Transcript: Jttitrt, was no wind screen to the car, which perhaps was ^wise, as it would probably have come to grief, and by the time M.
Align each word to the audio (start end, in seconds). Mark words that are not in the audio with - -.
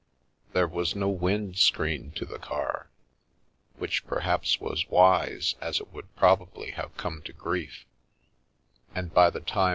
Jttitrt, 0.55 0.71
was 0.71 0.95
no 0.95 1.09
wind 1.09 1.59
screen 1.59 2.09
to 2.13 2.25
the 2.25 2.39
car, 2.39 2.89
which 3.77 4.03
perhaps 4.07 4.59
was 4.59 4.83
^wise, 4.85 5.53
as 5.61 5.79
it 5.79 5.93
would 5.93 6.15
probably 6.15 6.71
have 6.71 6.97
come 6.97 7.21
to 7.21 7.31
grief, 7.31 7.85
and 8.95 9.13
by 9.13 9.29
the 9.29 9.41
time 9.41 9.69
M. 9.69 9.69